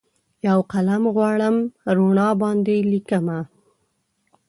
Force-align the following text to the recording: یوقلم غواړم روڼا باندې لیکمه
یوقلم 0.47 1.03
غواړم 1.15 1.55
روڼا 1.95 2.29
باندې 2.41 2.75
لیکمه 2.91 3.39